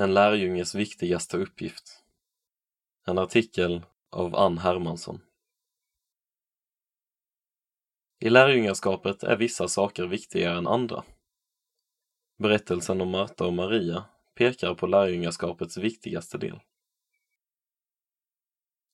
En 0.00 0.14
lärjunges 0.14 0.74
viktigaste 0.74 1.36
uppgift. 1.36 2.04
En 3.06 3.18
artikel 3.18 3.82
av 4.10 4.36
Ann 4.36 4.58
Hermansson. 4.58 5.20
I 8.18 8.30
lärjungaskapet 8.30 9.22
är 9.22 9.36
vissa 9.36 9.68
saker 9.68 10.06
viktigare 10.06 10.58
än 10.58 10.66
andra. 10.66 11.04
Berättelsen 12.36 13.00
om 13.00 13.10
Marta 13.10 13.46
och 13.46 13.52
Maria 13.52 14.04
pekar 14.34 14.74
på 14.74 14.86
lärjungaskapets 14.86 15.76
viktigaste 15.76 16.38
del. 16.38 16.60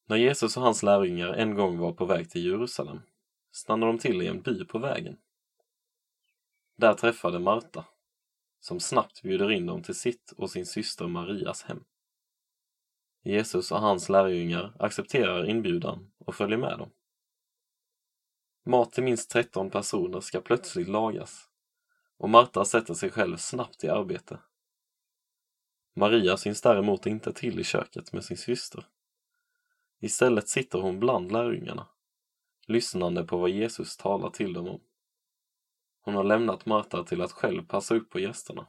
När 0.07 0.17
Jesus 0.17 0.57
och 0.57 0.63
hans 0.63 0.83
lärjungar 0.83 1.33
en 1.33 1.55
gång 1.55 1.79
var 1.79 1.93
på 1.93 2.07
väg 2.07 2.31
till 2.31 2.45
Jerusalem 2.45 3.01
stannade 3.53 3.93
de 3.93 3.99
till 3.99 4.23
i 4.23 4.27
en 4.27 4.43
by 4.43 4.65
på 4.65 4.79
vägen. 4.79 5.17
Där 6.77 6.95
träffade 6.95 7.39
Marta, 7.39 7.85
som 8.65 8.81
snabbt 8.81 9.23
bjuder 9.23 9.51
in 9.51 9.67
dem 9.67 9.83
till 9.83 9.95
sitt 9.95 10.33
och 10.37 10.51
sin 10.51 10.67
syster 10.67 11.07
Marias 11.07 11.63
hem. 11.63 11.85
Jesus 13.23 13.73
och 13.73 13.81
hans 13.81 14.09
lärjungar 14.09 14.77
accepterar 14.79 15.49
inbjudan 15.51 16.13
och 16.19 16.35
följer 16.35 16.59
med 16.59 16.79
dem. 16.79 16.91
Mat 18.67 18.93
till 18.93 19.05
minst 19.05 19.31
13 19.31 19.71
personer 19.71 20.21
ska 20.21 20.41
plötsligt 20.41 20.89
lagas 20.89 21.51
och 22.17 22.31
Marta 22.31 22.65
sätter 22.65 22.95
sig 22.95 23.11
själv 23.11 23.37
snabbt 23.37 23.85
i 23.85 23.89
arbete. 23.89 24.39
Maria 25.95 26.37
syns 26.37 26.61
däremot 26.61 27.07
inte 27.07 27.33
till 27.33 27.61
i 27.61 27.65
köket 27.65 28.13
med 28.13 28.25
sin 28.25 28.37
syster. 28.37 28.87
Istället 30.01 30.49
sitter 30.49 30.79
hon 30.79 31.01
bland 31.01 31.33
lärjungarna, 31.33 31.87
lyssnande 32.67 33.25
på 33.25 33.39
vad 33.39 33.51
Jesus 33.51 33.97
talar 33.97 34.31
till 34.31 34.53
dem 34.53 34.69
om. 34.69 34.81
Hon 36.05 36.15
har 36.15 36.25
lämnat 36.25 36.67
Marta 36.67 37.05
till 37.05 37.23
att 37.23 37.33
själv 37.33 37.67
passa 37.67 37.95
upp 37.95 38.11
på 38.11 38.21
gästerna. 38.21 38.67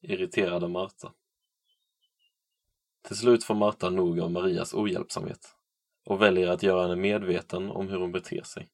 Irriterade 0.00 0.68
Marta. 0.68 1.12
Till 3.02 3.16
slut 3.16 3.44
får 3.44 3.54
Marta 3.54 3.90
nog 3.90 4.20
av 4.20 4.30
Marias 4.30 4.74
ohjälpsamhet 4.74 5.56
och 6.04 6.22
väljer 6.22 6.48
att 6.48 6.62
göra 6.62 6.82
henne 6.82 6.96
medveten 6.96 7.70
om 7.70 7.88
hur 7.88 7.98
hon 7.98 8.12
beter 8.12 8.42
sig. 8.42 8.68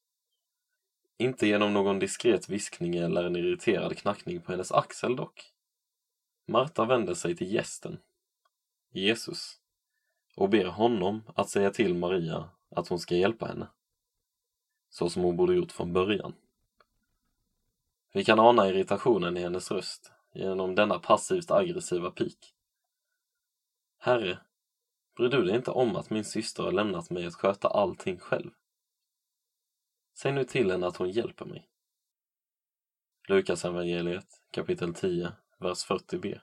Inte 1.19 1.47
genom 1.47 1.73
någon 1.73 1.99
diskret 1.99 2.49
viskning 2.49 2.97
eller 2.97 3.25
en 3.25 3.37
irriterad 3.37 3.99
knackning 3.99 4.41
på 4.41 4.53
hennes 4.53 4.73
axel 4.73 5.17
dock. 5.17 5.53
Marta 6.47 6.85
vänder 6.85 7.15
sig 7.15 7.37
till 7.37 7.53
gästen, 7.53 7.99
Jesus, 8.93 9.61
och 10.37 10.49
ber 10.49 10.65
honom 10.65 11.23
att 11.35 11.51
säga 11.51 11.71
till 11.71 11.95
Maria 11.95 12.51
att 12.71 12.89
hon 12.89 12.99
ska 12.99 13.15
hjälpa 13.17 13.47
henne. 13.47 13.69
Så 14.95 15.11
som 15.11 15.23
hon 15.23 15.37
borde 15.37 15.55
gjort 15.55 15.73
från 15.73 15.93
början. 15.93 16.35
Vi 18.13 18.25
kan 18.25 18.41
ana 18.41 18.69
irritationen 18.69 19.37
i 19.37 19.41
hennes 19.41 19.71
röst 19.71 20.13
genom 20.33 20.75
denna 20.75 20.99
passivt 20.99 21.51
aggressiva 21.51 22.11
pik. 22.11 22.55
Herre, 23.99 24.39
bryr 25.17 25.29
du 25.29 25.45
dig 25.45 25.57
inte 25.57 25.71
om 25.71 25.97
att 25.97 26.11
min 26.11 26.25
syster 26.25 26.63
har 26.63 26.73
lämnat 26.73 27.11
mig 27.11 27.27
att 27.27 27.35
sköta 27.35 27.69
allting 27.69 28.19
själv? 28.19 28.51
Säg 30.15 30.33
nu 30.33 30.45
till 30.45 30.71
henne 30.71 30.87
att 30.87 30.97
hon 30.97 31.11
hjälper 31.11 31.45
mig. 31.45 31.69
Lukas 33.29 33.65
evangeliet 33.65 34.43
kapitel 34.51 34.95
10, 34.95 35.33
vers 35.59 35.87
40b. 35.87 36.41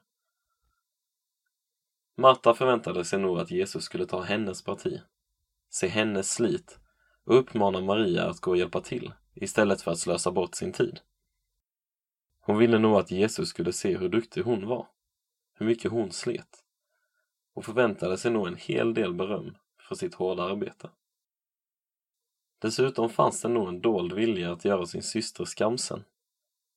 Marta 2.15 2.53
förväntade 2.53 3.05
sig 3.05 3.19
nog 3.19 3.39
att 3.39 3.51
Jesus 3.51 3.83
skulle 3.83 4.05
ta 4.05 4.21
hennes 4.21 4.63
parti, 4.63 5.01
se 5.69 5.87
hennes 5.87 6.33
slit 6.33 6.80
och 7.31 7.37
uppmanar 7.37 7.81
Maria 7.81 8.29
att 8.29 8.39
gå 8.39 8.51
och 8.51 8.57
hjälpa 8.57 8.81
till 8.81 9.13
istället 9.33 9.81
för 9.81 9.91
att 9.91 9.99
slösa 9.99 10.31
bort 10.31 10.55
sin 10.55 10.71
tid. 10.71 10.99
Hon 12.41 12.57
ville 12.57 12.79
nog 12.79 12.95
att 12.95 13.11
Jesus 13.11 13.49
skulle 13.49 13.73
se 13.73 13.97
hur 13.97 14.09
duktig 14.09 14.41
hon 14.41 14.67
var, 14.67 14.87
hur 15.53 15.65
mycket 15.65 15.91
hon 15.91 16.11
slet 16.11 16.63
och 17.53 17.65
förväntade 17.65 18.17
sig 18.17 18.31
nog 18.31 18.47
en 18.47 18.55
hel 18.55 18.93
del 18.93 19.13
beröm 19.13 19.57
för 19.79 19.95
sitt 19.95 20.13
hårda 20.13 20.43
arbete. 20.43 20.89
Dessutom 22.59 23.09
fanns 23.09 23.41
det 23.41 23.49
nog 23.49 23.67
en 23.67 23.81
dold 23.81 24.13
vilja 24.13 24.51
att 24.51 24.65
göra 24.65 24.85
sin 24.85 25.03
syster 25.03 25.45
skamsen 25.45 26.03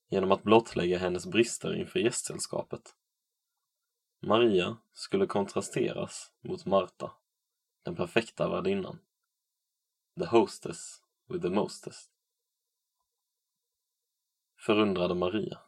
genom 0.08 0.32
att 0.32 0.42
blottlägga 0.42 0.98
hennes 0.98 1.26
brister 1.26 1.74
inför 1.74 1.98
gästsällskapet. 2.00 2.94
Maria 4.20 4.76
skulle 4.92 5.26
kontrasteras 5.26 6.32
mot 6.40 6.66
Marta, 6.66 7.12
den 7.82 7.96
perfekta 7.96 8.48
värdinnan. 8.48 8.98
The 10.18 10.26
hostess 10.26 11.02
with 11.28 11.42
the 11.42 11.50
mostest. 11.50 12.10
Förundrade 14.56 15.14
Maria. 15.14 15.60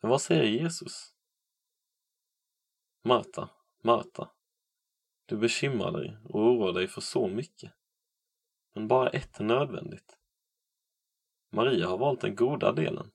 Men 0.00 0.10
vad 0.10 0.22
säger 0.22 0.44
Jesus? 0.44 1.14
Marta, 3.02 3.50
Marta, 3.80 4.30
du 5.26 5.36
bekymrar 5.36 5.92
dig 5.92 6.18
och 6.24 6.40
oroar 6.40 6.72
dig 6.72 6.88
för 6.88 7.00
så 7.00 7.28
mycket. 7.28 7.72
Men 8.74 8.88
bara 8.88 9.10
ett 9.10 9.40
är 9.40 9.44
nödvändigt. 9.44 10.18
Maria 11.50 11.88
har 11.88 11.98
valt 11.98 12.20
den 12.20 12.34
goda 12.34 12.72
delen 12.72 13.10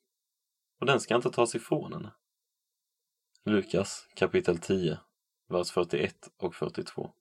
och 0.79 0.85
den 0.85 1.00
ska 1.00 1.16
inte 1.16 1.31
tas 1.31 1.56
ifrån 1.56 1.94
henne. 1.94 2.11
Lukas 3.44 4.07
kapitel 4.16 4.57
10, 4.57 5.00
vers 5.47 5.72
41 5.72 6.33
och 6.38 6.56
42. 6.56 7.13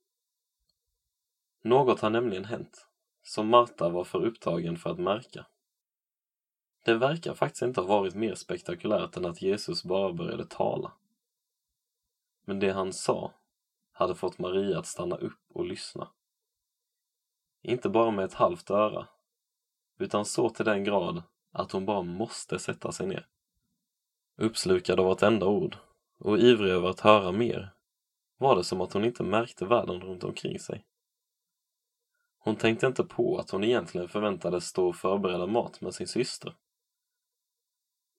Något 1.61 1.99
har 1.99 2.09
nämligen 2.09 2.45
hänt, 2.45 2.87
som 3.23 3.47
Marta 3.47 3.89
var 3.89 4.03
för 4.03 4.25
upptagen 4.25 4.77
för 4.77 4.89
att 4.89 4.99
märka. 4.99 5.45
Det 6.85 6.95
verkar 6.95 7.33
faktiskt 7.33 7.61
inte 7.61 7.81
ha 7.81 7.87
varit 7.87 8.15
mer 8.15 8.35
spektakulärt 8.35 9.17
än 9.17 9.25
att 9.25 9.41
Jesus 9.41 9.83
bara 9.83 10.13
började 10.13 10.45
tala. 10.45 10.91
Men 12.45 12.59
det 12.59 12.71
han 12.71 12.93
sa 12.93 13.33
hade 13.91 14.15
fått 14.15 14.39
Maria 14.39 14.79
att 14.79 14.85
stanna 14.85 15.15
upp 15.15 15.39
och 15.53 15.65
lyssna. 15.65 16.07
Inte 17.61 17.89
bara 17.89 18.11
med 18.11 18.25
ett 18.25 18.33
halvt 18.33 18.69
öra, 18.69 19.07
utan 19.97 20.25
så 20.25 20.49
till 20.49 20.65
den 20.65 20.83
grad 20.83 21.23
att 21.51 21.71
hon 21.71 21.85
bara 21.85 22.01
måste 22.01 22.59
sätta 22.59 22.91
sig 22.91 23.07
ner. 23.07 23.27
Uppslukad 24.35 24.99
av 24.99 25.05
vartenda 25.05 25.45
ord 25.45 25.77
och 26.17 26.39
ivrig 26.39 26.71
över 26.71 26.89
att 26.89 26.99
höra 26.99 27.31
mer 27.31 27.73
var 28.37 28.55
det 28.55 28.63
som 28.63 28.81
att 28.81 28.93
hon 28.93 29.05
inte 29.05 29.23
märkte 29.23 29.65
världen 29.65 30.01
runt 30.01 30.23
omkring 30.23 30.59
sig. 30.59 30.85
Hon 32.47 32.55
tänkte 32.55 32.87
inte 32.87 33.03
på 33.03 33.37
att 33.37 33.49
hon 33.49 33.63
egentligen 33.63 34.09
förväntades 34.09 34.65
stå 34.65 34.87
och 34.87 34.95
förbereda 34.95 35.47
mat 35.47 35.81
med 35.81 35.93
sin 35.93 36.07
syster. 36.07 36.55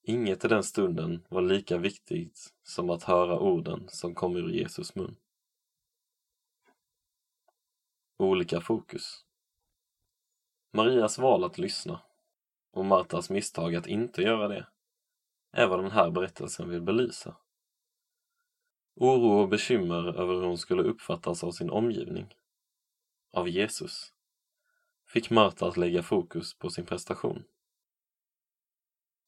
Inget 0.02 0.44
i 0.44 0.48
den 0.48 0.62
stunden 0.62 1.24
var 1.28 1.42
lika 1.42 1.78
viktigt 1.78 2.54
som 2.62 2.90
att 2.90 3.02
höra 3.02 3.38
orden 3.38 3.88
som 3.88 4.14
kom 4.14 4.36
ur 4.36 4.50
Jesus 4.50 4.94
mun. 4.94 5.16
Olika 8.18 8.60
fokus 8.60 9.24
Marias 10.72 11.18
val 11.18 11.44
att 11.44 11.58
lyssna 11.58 12.00
och 12.72 12.84
Martas 12.84 13.30
misstag 13.30 13.74
att 13.74 13.86
inte 13.86 14.22
göra 14.22 14.48
det 14.48 14.66
är 15.52 15.66
vad 15.66 15.82
den 15.82 15.90
här 15.90 16.10
berättelsen 16.10 16.68
vill 16.70 16.82
belysa. 16.82 17.36
Oro 18.94 19.42
och 19.42 19.48
bekymmer 19.48 20.20
över 20.20 20.34
hur 20.34 20.46
hon 20.46 20.58
skulle 20.58 20.82
uppfattas 20.82 21.44
av 21.44 21.50
sin 21.50 21.70
omgivning, 21.70 22.34
av 23.32 23.48
Jesus, 23.48 24.12
fick 25.08 25.30
Marta 25.30 25.68
att 25.68 25.76
lägga 25.76 26.02
fokus 26.02 26.54
på 26.54 26.70
sin 26.70 26.86
prestation. 26.86 27.44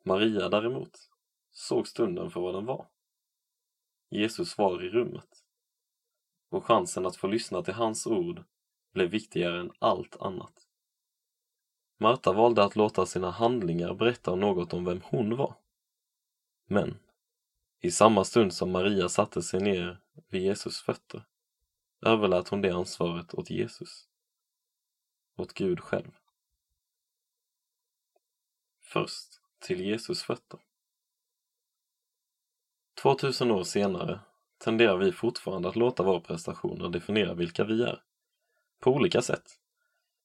Maria 0.04 0.48
däremot 0.48 1.10
såg 1.50 1.88
stunden 1.88 2.30
för 2.30 2.40
vad 2.40 2.54
den 2.54 2.66
var. 2.66 2.86
Jesus 4.10 4.58
var 4.58 4.84
i 4.84 4.88
rummet 4.88 5.44
och 6.48 6.64
chansen 6.64 7.06
att 7.06 7.16
få 7.16 7.26
lyssna 7.26 7.62
till 7.62 7.74
hans 7.74 8.06
ord 8.06 8.44
blev 8.92 9.10
viktigare 9.10 9.60
än 9.60 9.72
allt 9.78 10.16
annat. 10.20 10.66
Marta 11.98 12.32
valde 12.32 12.64
att 12.64 12.76
låta 12.76 13.06
sina 13.06 13.30
handlingar 13.30 13.94
berätta 13.94 14.34
något 14.34 14.72
om 14.72 14.84
vem 14.84 15.00
hon 15.04 15.36
var. 15.36 15.54
Men 16.66 16.98
i 17.80 17.90
samma 17.90 18.24
stund 18.24 18.54
som 18.54 18.70
Maria 18.70 19.08
satte 19.08 19.42
sig 19.42 19.60
ner 19.60 20.00
vid 20.28 20.42
Jesus 20.42 20.80
fötter 20.80 21.24
överlät 22.02 22.48
hon 22.48 22.62
det 22.62 22.70
ansvaret 22.70 23.34
åt 23.34 23.50
Jesus, 23.50 24.08
åt 25.36 25.52
Gud 25.52 25.80
själv. 25.80 26.10
Först 28.80 29.40
till 29.58 29.80
Jesus 29.80 30.22
fötter. 30.22 30.60
2000 33.02 33.50
år 33.50 33.64
senare 33.64 34.20
tenderar 34.58 34.96
vi 34.96 35.12
fortfarande 35.12 35.68
att 35.68 35.76
låta 35.76 36.02
våra 36.02 36.20
prestationer 36.20 36.88
definiera 36.88 37.34
vilka 37.34 37.64
vi 37.64 37.82
är, 37.82 38.02
på 38.80 38.90
olika 38.90 39.22
sätt, 39.22 39.60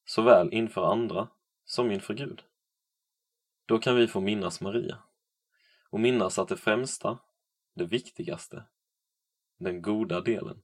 såväl 0.06 0.54
inför 0.54 0.92
andra 0.92 1.28
som 1.66 1.92
inför 1.92 2.14
Gud. 2.14 2.44
Då 3.66 3.80
kan 3.80 3.96
vi 3.96 4.08
få 4.08 4.22
minnas 4.22 4.62
Maria 4.62 4.98
och 5.90 6.00
minnas 6.00 6.40
att 6.40 6.48
det 6.48 6.58
främsta, 6.58 7.20
det 7.74 7.86
viktigaste, 7.86 8.64
den 9.58 9.82
goda 9.82 10.22
delen 10.22 10.62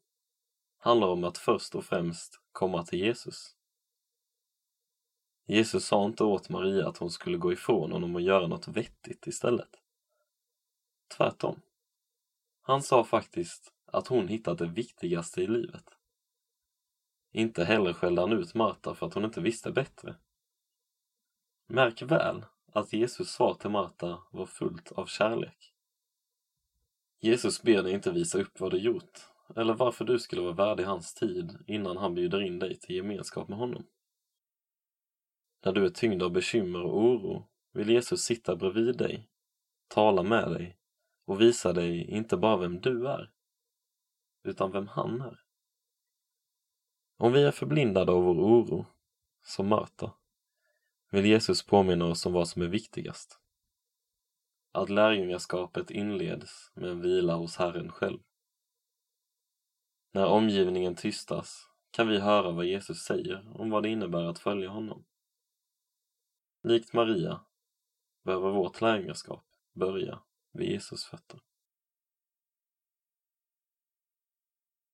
handlar 0.78 1.08
om 1.08 1.24
att 1.24 1.38
först 1.38 1.76
och 1.76 1.86
främst 1.86 2.40
komma 2.52 2.84
till 2.84 3.00
Jesus. 3.00 3.56
Jesus 5.52 5.86
sa 5.86 6.06
inte 6.06 6.24
åt 6.24 6.50
Maria 6.50 6.88
att 6.88 6.98
hon 6.98 7.10
skulle 7.10 7.38
gå 7.38 7.54
ifrån 7.54 7.92
honom 7.92 8.16
och 8.16 8.22
göra 8.22 8.48
något 8.48 8.68
vettigt 8.68 9.28
istället. 9.28 9.70
tvärtom. 11.18 11.62
Han 12.62 12.82
sa 12.82 13.04
faktiskt 13.04 13.74
att 13.86 14.08
hon 14.08 14.28
hittat 14.28 14.58
det 14.58 14.68
viktigaste 14.68 15.42
i 15.42 15.48
livet. 15.48 15.84
Inte 17.32 17.64
heller 17.64 17.94
skällde 17.94 18.22
han 18.22 18.32
ut 18.32 18.54
Marta 18.54 18.96
för 18.96 19.06
att 19.06 19.14
hon 19.14 19.26
inte 19.26 19.42
visste 19.42 19.72
bättre. 19.72 20.16
Märk 21.68 22.02
väl 22.02 22.46
att 22.72 22.94
Jesus 22.94 23.30
svar 23.30 23.54
till 23.54 23.70
Marta 23.70 24.24
var 24.32 24.46
fullt 24.46 24.92
av 24.92 25.06
kärlek. 25.06 25.74
Jesus 27.20 27.62
ber 27.62 27.84
dig 27.84 27.94
inte 27.94 28.12
visa 28.12 28.42
upp 28.42 28.60
vad 28.60 28.72
du 28.72 28.78
gjort 28.78 29.20
eller 29.56 29.74
varför 29.74 30.06
du 30.06 30.20
skulle 30.20 30.42
vara 30.42 30.54
värdig 30.54 30.84
hans 30.84 31.14
tid 31.14 31.58
innan 31.68 31.98
han 31.98 32.16
bjuder 32.16 32.42
in 32.42 32.60
dig 32.60 32.80
till 32.80 32.96
gemenskap 32.96 33.48
med 33.48 33.58
honom. 33.58 33.86
När 35.64 35.72
du 35.72 35.86
är 35.86 35.90
tyngd 35.90 36.24
av 36.24 36.32
bekymmer 36.32 36.82
och 36.82 37.04
oro 37.04 37.48
vill 37.74 37.90
Jesus 37.90 38.22
sitta 38.22 38.56
bredvid 38.56 38.98
dig, 38.98 39.30
tala 39.88 40.24
med 40.24 40.52
dig 40.52 40.78
och 41.26 41.42
visa 41.42 41.74
dig 41.74 42.12
inte 42.12 42.38
bara 42.38 42.58
vem 42.58 42.82
du 42.82 43.08
är, 43.08 43.32
utan 44.44 44.72
vem 44.72 44.88
han 44.88 45.22
är. 45.22 45.40
Om 47.18 47.34
vi 47.34 47.44
är 47.44 47.52
förblindade 47.52 48.12
av 48.12 48.24
vår 48.24 48.36
oro, 48.36 48.86
som 49.44 49.68
Marta, 49.68 50.14
vill 51.12 51.26
Jesus 51.26 51.64
påminna 51.64 52.06
oss 52.06 52.26
om 52.26 52.34
vad 52.34 52.48
som 52.48 52.62
är 52.62 52.68
viktigast. 52.68 53.40
Att 54.72 54.90
lärjungaskapet 54.90 55.92
inleds 55.92 56.72
med 56.74 56.90
en 56.90 57.02
vila 57.02 57.36
hos 57.36 57.58
Herren 57.58 57.92
själv. 57.92 58.20
När 60.14 60.26
omgivningen 60.26 60.96
tystas 60.96 61.68
kan 61.92 62.08
vi 62.08 62.20
höra 62.20 62.52
vad 62.52 62.66
Jesus 62.66 63.04
säger 63.04 63.62
om 63.62 63.70
vad 63.70 63.84
det 63.84 63.90
innebär 63.90 64.24
att 64.24 64.40
följa 64.40 64.70
honom. 64.70 65.06
Likt 66.64 66.94
Maria 66.94 67.42
behöver 68.24 68.52
vårt 68.52 68.82
lärjungaskap 68.82 69.44
börja 69.74 70.20
vid 70.52 70.70
Jesus 70.70 71.06
fötter. 71.06 71.40